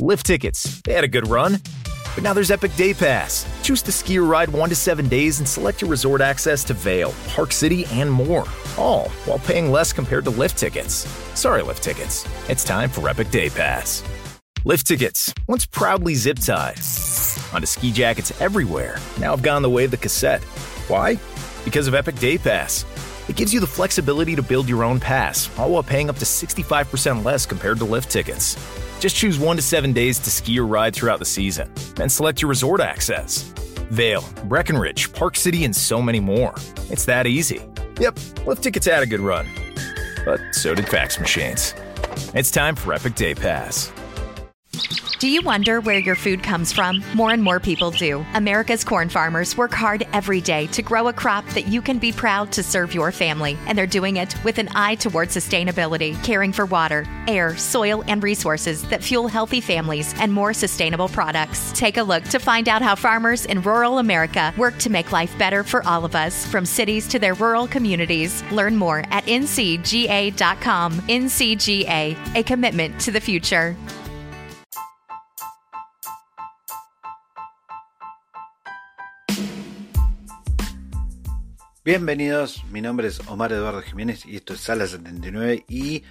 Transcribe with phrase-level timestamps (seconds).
[0.00, 1.60] Lift tickets, they had a good run.
[2.14, 3.46] But now there's Epic Day Pass.
[3.62, 6.74] Choose to ski or ride one to seven days and select your resort access to
[6.74, 8.44] Vail, Park City, and more.
[8.76, 11.06] All while paying less compared to lift tickets.
[11.38, 12.26] Sorry, lift tickets.
[12.48, 14.02] It's time for Epic Day Pass.
[14.64, 16.80] Lift tickets, once proudly zip tied.
[17.52, 20.42] Onto ski jackets everywhere, now have gone the way of the cassette.
[20.88, 21.18] Why?
[21.64, 22.84] Because of Epic Day Pass.
[23.28, 26.24] It gives you the flexibility to build your own pass, all while paying up to
[26.24, 28.56] 65% less compared to lift tickets.
[29.00, 32.42] Just choose one to seven days to ski or ride throughout the season, and select
[32.42, 33.42] your resort access.
[33.90, 36.54] Vale, Breckenridge, Park City, and so many more.
[36.90, 37.62] It's that easy.
[38.00, 39.46] Yep, lift tickets had a good run.
[40.24, 41.74] But so did fax machines.
[42.34, 43.92] It's time for Epic Day Pass.
[45.18, 47.02] Do you wonder where your food comes from?
[47.14, 48.22] More and more people do.
[48.34, 52.12] America's corn farmers work hard every day to grow a crop that you can be
[52.12, 53.56] proud to serve your family.
[53.66, 58.22] And they're doing it with an eye toward sustainability, caring for water, air, soil, and
[58.22, 61.72] resources that fuel healthy families and more sustainable products.
[61.72, 65.36] Take a look to find out how farmers in rural America work to make life
[65.38, 68.42] better for all of us, from cities to their rural communities.
[68.52, 70.92] Learn more at ncga.com.
[70.92, 73.74] NCGA, a commitment to the future.
[81.86, 86.02] Bienvenidos, mi nombre es Omar Eduardo Jiménez y esto es Sala 79 y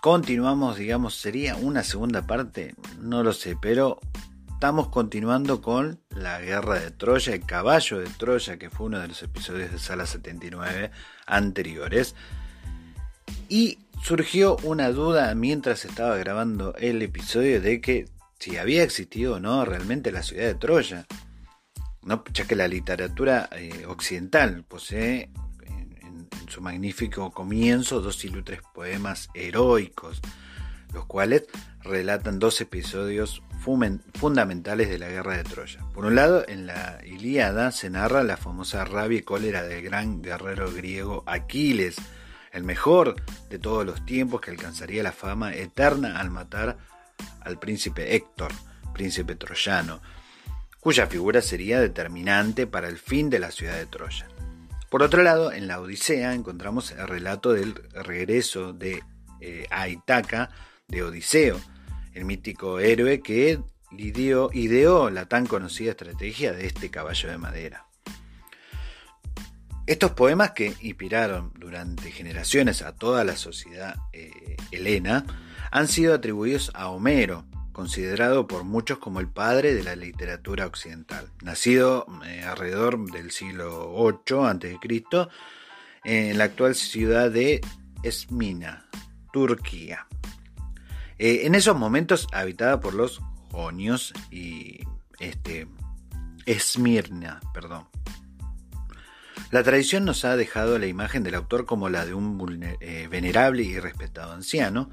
[0.00, 4.00] continuamos, digamos, sería una segunda parte, no lo sé, pero
[4.52, 9.06] estamos continuando con la guerra de Troya, el caballo de Troya, que fue uno de
[9.06, 10.90] los episodios de Sala 79
[11.26, 12.16] anteriores.
[13.48, 18.08] Y surgió una duda mientras estaba grabando el episodio de que
[18.40, 21.06] si había existido o no realmente la ciudad de Troya
[22.32, 25.30] ya que la literatura eh, occidental posee
[25.62, 30.20] en, su magnífico comienzo dos ilustres poemas heroicos,
[30.94, 31.44] los cuales
[31.82, 33.42] relatan dos episodios
[34.14, 35.80] fundamentales de la guerra de Troya.
[35.92, 40.22] Por un lado, en la Ilíada se narra la famosa rabia y cólera del gran
[40.22, 41.96] guerrero griego Aquiles,
[42.52, 43.16] el mejor
[43.50, 46.78] de todos los tiempos que alcanzaría la fama eterna al matar
[47.40, 48.52] al príncipe Héctor,
[48.94, 50.00] príncipe troyano,
[50.80, 54.28] cuya figura sería determinante para el fin de la ciudad de Troya.
[54.90, 59.02] Por otro lado, en la Odisea encontramos el relato del regreso de
[59.40, 60.50] eh, Aitaca
[60.86, 61.60] de Odiseo,
[62.14, 67.88] el mítico héroe que ideó la tan conocida estrategia de este caballo de madera.
[69.86, 75.24] Estos poemas que inspiraron durante generaciones a toda la sociedad eh, helena
[75.70, 77.46] han sido atribuidos a Homero,
[77.78, 81.30] considerado por muchos como el padre de la literatura occidental.
[81.44, 85.28] Nacido eh, alrededor del siglo VIII a.C.,
[86.02, 87.60] en la actual ciudad de
[88.02, 88.88] Esmina,
[89.32, 90.08] Turquía.
[91.18, 93.20] Eh, en esos momentos habitada por los
[93.52, 94.80] jonios y
[95.20, 95.68] este,
[96.46, 97.86] Esmirna, perdón.
[99.52, 103.62] La tradición nos ha dejado la imagen del autor como la de un eh, venerable
[103.62, 104.90] y respetado anciano,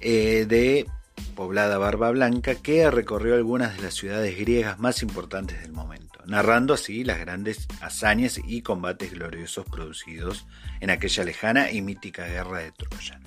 [0.00, 0.86] de
[1.34, 6.74] poblada Barba Blanca, que recorrió algunas de las ciudades griegas más importantes del momento, narrando
[6.74, 10.46] así las grandes hazañas y combates gloriosos producidos
[10.80, 13.20] en aquella lejana y mítica guerra de Troya.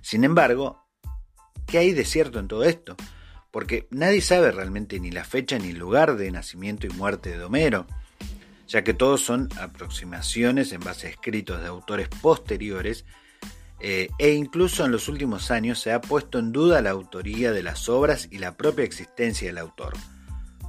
[0.00, 0.84] Sin embargo,
[1.66, 2.96] ¿qué hay de cierto en todo esto?
[3.50, 7.44] Porque nadie sabe realmente ni la fecha ni el lugar de nacimiento y muerte de
[7.44, 7.86] Homero,
[8.66, 13.04] ya que todos son aproximaciones en base a escritos de autores posteriores
[13.84, 17.64] eh, e incluso en los últimos años se ha puesto en duda la autoría de
[17.64, 19.94] las obras y la propia existencia del autor.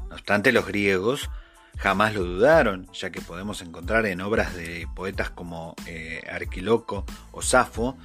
[0.09, 1.29] No obstante, los griegos
[1.77, 7.43] jamás lo dudaron, ya que podemos encontrar en obras de poetas como eh, Arquiloco o
[7.43, 7.97] Safo,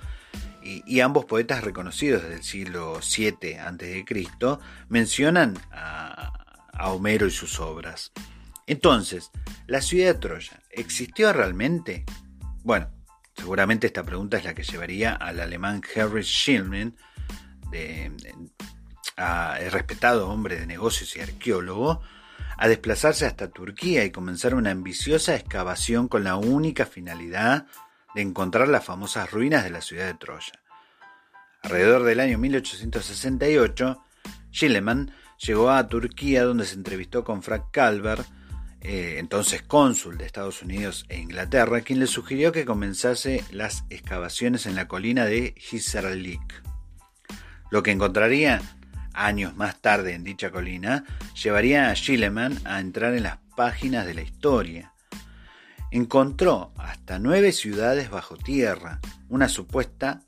[0.60, 4.04] y, ambos poetas reconocidos del siglo VII a.C.,
[4.90, 8.12] mencionan a Homero y sus obras.
[8.66, 9.30] Entonces,
[9.66, 12.04] ¿la ciudad de Troya existió realmente?
[12.64, 12.90] Bueno,
[13.38, 16.94] Seguramente esta pregunta es la que llevaría al alemán Harry Schillman,
[17.72, 18.12] el
[19.71, 22.02] respetado hombre de negocios y arqueólogo,
[22.56, 27.67] a desplazarse hasta Turquía y comenzar una ambiciosa excavación con la única finalidad
[28.14, 30.61] de encontrar las famosas ruinas de la ciudad de Troya.
[31.62, 34.05] Alrededor del año 1868,
[34.52, 38.26] Schillemann llegó a Turquía donde se entrevistó con Frank Calvert,
[38.80, 44.66] eh, entonces cónsul de Estados Unidos e Inglaterra, quien le sugirió que comenzase las excavaciones
[44.66, 46.62] en la colina de Hisarlik.
[47.70, 48.62] Lo que encontraría
[49.12, 51.04] años más tarde en dicha colina
[51.42, 54.92] llevaría a Schilleman a entrar en las páginas de la historia.
[55.90, 60.22] Encontró hasta nueve ciudades bajo tierra, una supuesta,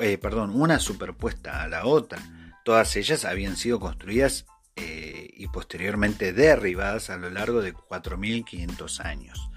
[0.00, 2.20] eh, perdón, una superpuesta a la otra,
[2.62, 4.46] Todas ellas habían sido construidas
[4.80, 9.50] eh, y posteriormente derribadas a lo largo de 4.500 años.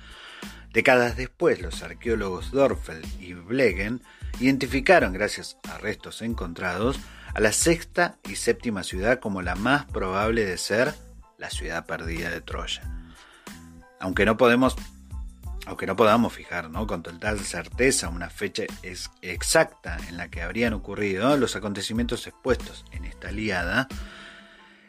[0.74, 4.02] Décadas después, los arqueólogos Dorfeld y Blegen
[4.40, 7.00] identificaron, gracias a restos encontrados,
[7.34, 10.94] a la sexta y séptima ciudad como la más probable de ser
[11.38, 12.82] la ciudad perdida de Troya.
[14.00, 14.76] Aunque no podemos
[15.66, 18.64] aunque no podamos fijar con total certeza una fecha
[19.22, 23.88] exacta en la que habrían ocurrido los acontecimientos expuestos en esta liada,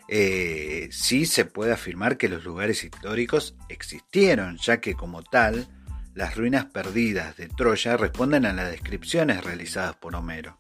[0.09, 5.69] eh, sí se puede afirmar que los lugares históricos existieron, ya que como tal,
[6.15, 10.59] las ruinas perdidas de Troya responden a las descripciones realizadas por Homero.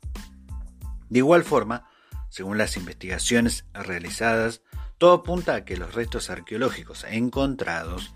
[1.09, 1.89] De igual forma,
[2.29, 4.63] según las investigaciones realizadas,
[4.99, 8.15] todo apunta a que los restos arqueológicos encontrados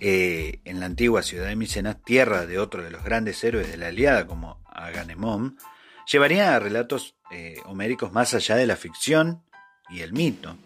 [0.00, 3.76] eh, en la antigua ciudad de Micenas, tierra de otro de los grandes héroes de
[3.78, 5.56] la Aliada como Aganemón,
[6.10, 9.42] llevaría a relatos eh, homéricos más allá de la ficción
[9.90, 10.56] y el mito.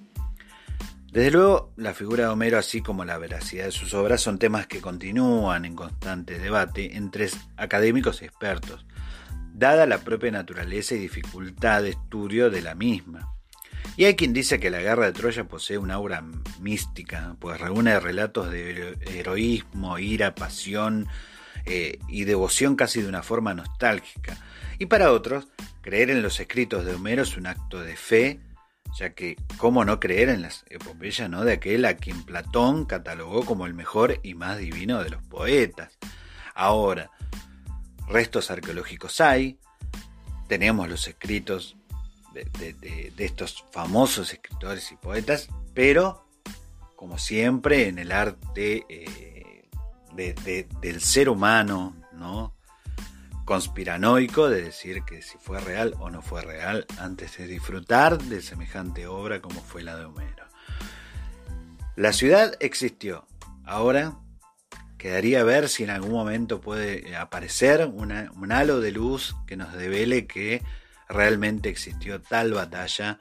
[1.13, 4.67] Desde luego, la figura de Homero, así como la veracidad de sus obras, son temas
[4.67, 7.29] que continúan en constante debate entre
[7.59, 8.87] académicos y expertos,
[9.53, 13.29] dada la propia naturaleza y dificultad de estudio de la misma.
[13.97, 16.25] Y hay quien dice que la guerra de Troya posee una aura
[16.61, 21.09] mística, pues reúne relatos de heroísmo, ira, pasión
[21.67, 24.39] eh, y devoción casi de una forma nostálgica.
[24.79, 25.49] Y para otros,
[25.83, 28.41] creer en los escritos de Homero es un acto de fe,
[28.99, 31.45] ya que cómo no creer en las epopeyas ¿no?
[31.45, 35.99] de aquel a quien Platón catalogó como el mejor y más divino de los poetas.
[36.55, 37.11] Ahora,
[38.07, 39.59] restos arqueológicos hay,
[40.49, 41.77] tenemos los escritos
[42.35, 46.27] de, estos famosos escritores y poetas, pero
[46.97, 49.69] como siempre en el arte eh,
[50.81, 52.55] del ser humano, ¿no?
[53.45, 58.41] Conspiranoico de decir que si fue real o no fue real antes de disfrutar de
[58.41, 60.47] semejante obra como fue la de Homero.
[61.97, 63.27] La ciudad existió.
[63.65, 64.17] Ahora
[64.97, 70.27] quedaría ver si en algún momento puede aparecer un halo de luz que nos devele
[70.27, 70.63] que
[71.09, 73.19] realmente existió tal batalla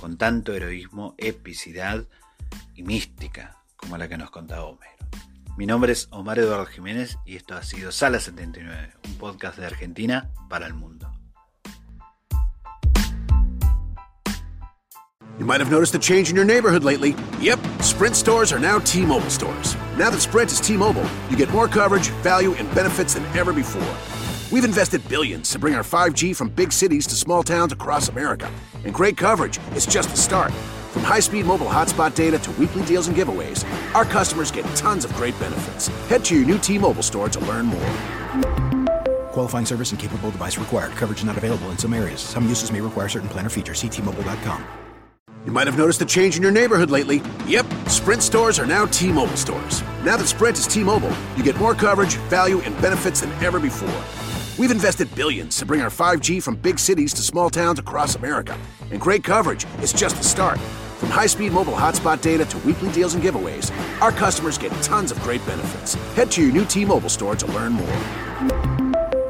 [0.00, 2.04] con tanto heroísmo, epicidad
[2.74, 4.97] y mística como la que nos contaba Homero.
[5.58, 9.66] Mi nombre es Omar Eduardo Jiménez y esto ha sido Sala 79, un podcast de
[9.66, 11.10] Argentina para el mundo.
[15.36, 17.16] You might have noticed a change in your neighborhood lately.
[17.40, 19.74] Yep, Sprint stores are now T-Mobile stores.
[19.98, 23.96] Now that Sprint is T-Mobile, you get more coverage, value, and benefits than ever before.
[24.52, 28.48] We've invested billions to bring our 5G from big cities to small towns across America.
[28.84, 30.52] And great coverage is just the start.
[30.90, 33.64] From high-speed mobile hotspot data to weekly deals and giveaways,
[33.94, 35.88] our customers get tons of great benefits.
[36.08, 37.94] Head to your new T-Mobile store to learn more.
[39.32, 40.92] Qualifying service and capable device required.
[40.92, 42.20] Coverage not available in some areas.
[42.20, 43.82] Some uses may require certain plan or features.
[43.82, 44.64] Ctmobile.com.
[45.44, 47.22] You might have noticed a change in your neighborhood lately.
[47.46, 49.82] Yep, Sprint stores are now T-Mobile stores.
[50.04, 54.27] Now that Sprint is T-Mobile, you get more coverage, value, and benefits than ever before.
[54.58, 58.58] We've invested billions to bring our 5G from big cities to small towns across America.
[58.90, 60.58] And great coverage is just the start.
[60.98, 63.70] From high-speed mobile hotspot data to weekly deals and giveaways,
[64.00, 65.94] our customers get tons of great benefits.
[66.16, 67.96] Head to your new T-Mobile store to learn more.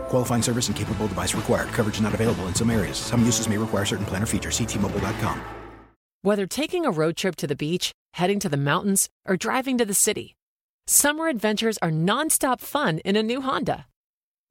[0.08, 1.68] Qualifying service and capable device required.
[1.68, 2.96] Coverage not available in some areas.
[2.96, 4.58] Some uses may require certain plan or features.
[4.58, 5.42] Ctmobile.com.
[6.22, 9.84] Whether taking a road trip to the beach, heading to the mountains, or driving to
[9.84, 10.36] the city,
[10.86, 13.84] summer adventures are nonstop fun in a new Honda.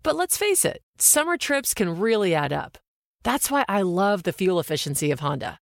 [0.08, 2.78] But let's face it, summer trips can really add up.
[3.26, 5.60] That's why I love the fuel efficiency of Honda.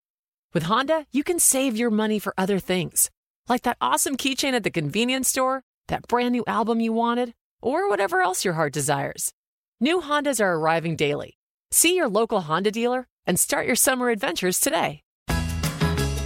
[0.54, 3.10] With Honda, you can save your money for other things,
[3.50, 7.90] like that awesome keychain at the convenience store, that brand new album you wanted, or
[7.90, 9.34] whatever else your heart desires.
[9.80, 11.40] New Hondas are arriving daily.
[11.72, 15.02] See your local Honda dealer and start your summer adventures today.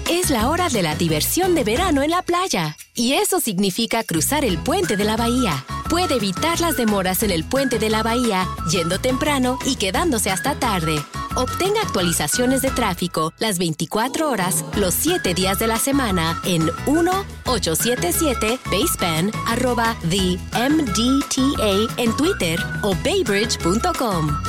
[0.09, 4.43] Es la hora de la diversión de verano en la playa, y eso significa cruzar
[4.43, 5.63] el puente de la bahía.
[5.89, 10.60] Puede evitar las demoras en el puente de la bahía yendo temprano y quedándose hasta
[10.60, 11.03] tarde.
[11.36, 19.31] Obtenga actualizaciones de tráfico las 24 horas, los 7 días de la semana en 1-877-BASEBAN
[19.48, 24.48] arroba the MDTA en Twitter o baybridge.com.